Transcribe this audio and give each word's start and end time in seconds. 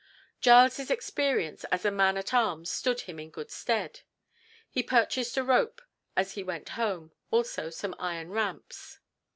Giles's 0.39 0.89
experience 0.89 1.63
as 1.65 1.85
a 1.85 1.91
man 1.91 2.17
at 2.17 2.33
arms 2.33 2.71
stood 2.71 3.01
him 3.01 3.19
in 3.19 3.29
good 3.29 3.51
stead. 3.51 3.99
He 4.67 4.81
purchased 4.81 5.37
a 5.37 5.43
rope 5.43 5.79
as 6.15 6.31
he 6.31 6.41
went 6.41 6.69
home, 6.69 7.11
also 7.29 7.69
some 7.69 7.93
iron 7.99 8.31
ramps. 8.31 8.97